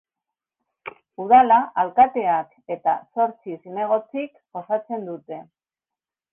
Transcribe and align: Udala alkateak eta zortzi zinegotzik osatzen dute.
Udala 1.23 1.57
alkateak 1.83 2.57
eta 2.77 2.97
zortzi 3.21 3.61
zinegotzik 3.61 4.43
osatzen 4.65 5.09
dute. 5.15 5.43